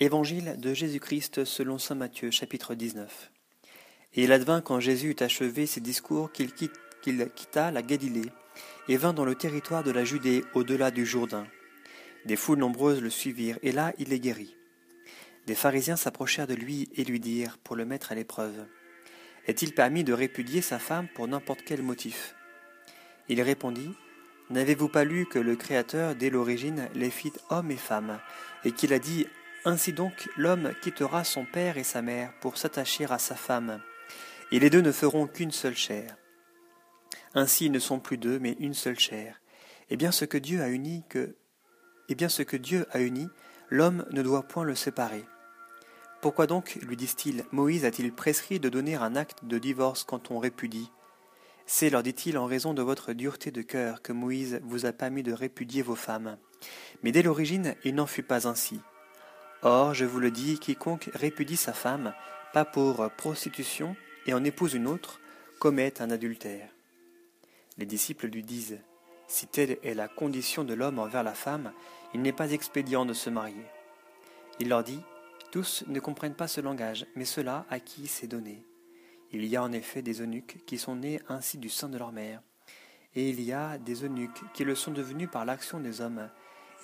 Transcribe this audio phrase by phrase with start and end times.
[0.00, 3.32] Évangile de Jésus-Christ selon saint Matthieu chapitre 19.
[4.14, 8.30] Et il advint quand Jésus eut achevé ses discours qu'il quitta la Galilée
[8.86, 11.48] et vint dans le territoire de la Judée au-delà du Jourdain.
[12.26, 14.54] Des foules nombreuses le suivirent et là il les guérit.
[15.48, 18.66] Des pharisiens s'approchèrent de lui et lui dirent pour le mettre à l'épreuve
[19.48, 22.36] Est-il permis de répudier sa femme pour n'importe quel motif?
[23.28, 23.90] Il répondit
[24.50, 28.20] N'avez-vous pas lu que le Créateur, dès l'origine, les fit hommes et femmes,
[28.64, 29.26] et qu'il a dit
[29.64, 33.80] Ainsi donc l'homme quittera son père et sa mère pour s'attacher à sa femme,
[34.52, 36.16] et les deux ne feront qu'une seule chair.
[37.34, 39.40] Ainsi ils ne sont plus deux, mais une seule chair.
[39.90, 41.36] Et bien ce que Dieu a uni, que
[42.08, 43.28] et bien ce que Dieu a uni,
[43.68, 45.24] l'homme ne doit point le séparer.
[46.20, 50.38] Pourquoi donc, lui disent-ils, Moïse a-t-il prescrit de donner un acte de divorce quand on
[50.38, 50.90] répudie?
[51.66, 55.22] C'est, leur dit-il, en raison de votre dureté de cœur que Moïse vous a permis
[55.22, 56.38] de répudier vos femmes.
[57.02, 58.80] Mais dès l'origine, il n'en fut pas ainsi.
[59.62, 62.14] Or, je vous le dis, quiconque répudie sa femme,
[62.52, 63.96] pas pour prostitution,
[64.26, 65.20] et en épouse une autre,
[65.58, 66.68] commet un adultère.
[67.76, 68.78] Les disciples lui disent,
[69.26, 71.72] Si telle est la condition de l'homme envers la femme,
[72.14, 73.64] il n'est pas expédient de se marier.
[74.60, 75.00] Il leur dit,
[75.50, 78.64] Tous ne comprennent pas ce langage, mais ceux-là à qui c'est donné.
[79.32, 82.12] Il y a en effet des eunuques qui sont nés ainsi du sein de leur
[82.12, 82.42] mère,
[83.16, 86.30] et il y a des eunuques qui le sont devenus par l'action des hommes,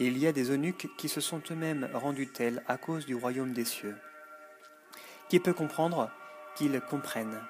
[0.00, 3.14] et il y a des eunuques qui se sont eux-mêmes rendus tels à cause du
[3.14, 3.96] royaume des cieux.
[5.28, 6.10] Qui peut comprendre
[6.56, 7.40] qu'ils comprennent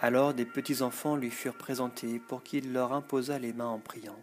[0.00, 4.18] Alors des petits enfants lui furent présentés pour qu'il leur imposât les mains en priant.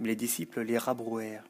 [0.00, 1.44] Mais les disciples les rabrouèrent.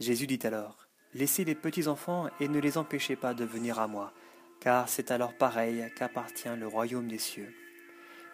[0.00, 3.88] Jésus dit alors Laissez les petits enfants et ne les empêchez pas de venir à
[3.88, 4.12] moi,
[4.60, 7.54] car c'est à leur pareil qu'appartient le royaume des cieux.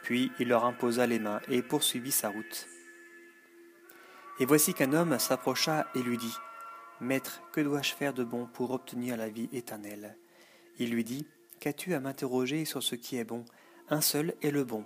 [0.03, 2.67] Puis il leur imposa les mains et poursuivit sa route.
[4.41, 6.37] Et voici qu'un homme s'approcha et lui dit
[7.01, 10.17] Maître, que dois-je faire de bon pour obtenir la vie éternelle?
[10.79, 11.27] Il lui dit
[11.61, 13.45] Qu'as-tu à m'interroger sur ce qui est bon?
[13.91, 14.85] Un seul est le bon.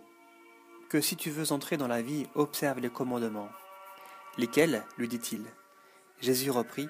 [0.90, 3.48] Que si tu veux entrer dans la vie, observe les commandements.
[4.36, 4.84] Lesquels?
[4.98, 5.44] lui dit-il.
[6.20, 6.88] Jésus reprit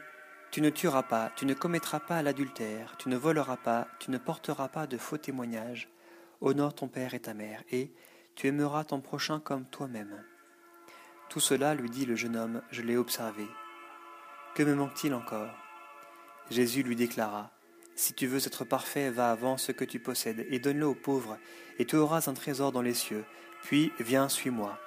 [0.51, 4.19] Tu ne tueras pas, tu ne commettras pas l'adultère, tu ne voleras pas, tu ne
[4.19, 5.89] porteras pas de faux témoignages.
[6.41, 7.93] Honore ton père et ta mère, et
[8.35, 10.25] tu aimeras ton prochain comme toi-même.
[11.29, 13.47] Tout cela, lui dit le jeune homme, je l'ai observé.
[14.55, 15.51] Que me manque-t-il encore?
[16.51, 17.51] Jésus lui déclara,
[17.95, 21.37] Si tu veux être parfait, va avant ce que tu possèdes, et donne-le aux pauvres,
[21.79, 23.25] et tu auras un trésor dans les cieux,
[23.63, 24.79] puis viens, suis-moi.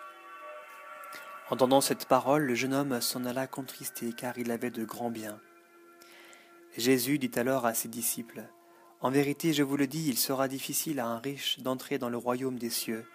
[1.52, 5.40] Entendant cette parole, le jeune homme s'en alla contristé, car il avait de grands biens.
[6.78, 8.44] Jésus dit alors à ses disciples,
[9.02, 12.18] En vérité, je vous le dis, il sera difficile à un riche d'entrer dans le
[12.18, 13.06] royaume des cieux.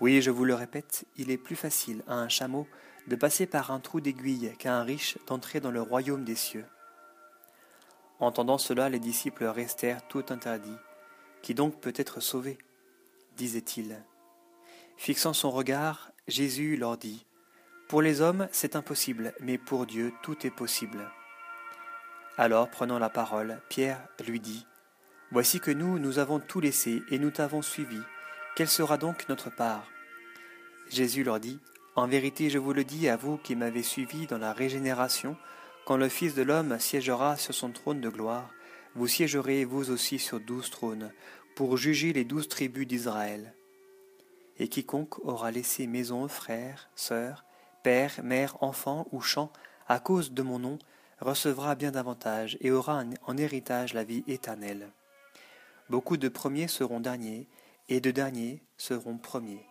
[0.00, 2.66] Oui, je vous le répète, il est plus facile à un chameau
[3.06, 6.64] de passer par un trou d'aiguille qu'à un riche d'entrer dans le royaume des cieux.
[8.18, 10.76] Entendant cela, les disciples restèrent tout interdits.
[11.42, 12.58] Qui donc peut être sauvé?
[13.36, 14.02] disait-il.
[14.96, 17.26] Fixant son regard, Jésus leur dit
[17.88, 21.10] Pour les hommes, c'est impossible, mais pour Dieu, tout est possible.
[22.36, 24.66] Alors, prenant la parole, Pierre lui dit
[25.30, 28.00] Voici que nous, nous avons tout laissé et nous t'avons suivi.
[28.56, 29.86] Quelle sera donc notre part?
[30.90, 31.60] Jésus leur dit,
[31.94, 35.36] En vérité je vous le dis à vous qui m'avez suivi dans la régénération,
[35.86, 38.50] quand le Fils de l'homme siégera sur son trône de gloire,
[38.94, 41.12] vous siégerez vous aussi sur douze trônes,
[41.54, 43.54] pour juger les douze tribus d'Israël.
[44.58, 47.44] Et quiconque aura laissé maison, frères, sœurs,
[47.82, 49.52] père, mère, enfants ou champs,
[49.88, 50.78] à cause de mon nom,
[51.20, 54.90] recevra bien davantage et aura en héritage la vie éternelle.
[55.88, 57.46] Beaucoup de premiers seront derniers,
[57.90, 59.69] et de derniers seront premiers.